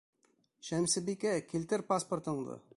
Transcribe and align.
Шәмсебикә, 0.69 1.35
килтер 1.53 1.87
паспортыңды! 1.93 2.61